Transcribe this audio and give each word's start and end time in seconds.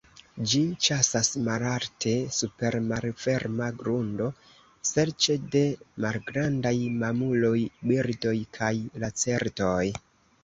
Ĝi 0.51 0.59
ĉasas 0.85 1.27
malalte 1.47 2.13
super 2.37 2.77
malferma 2.85 3.67
grundo 3.81 4.29
serĉe 4.91 5.35
de 5.57 5.63
malgrandaj 6.07 6.75
mamuloj, 7.05 7.55
birdoj 7.91 8.37
kaj 8.59 8.73
lacertoj. 9.05 9.85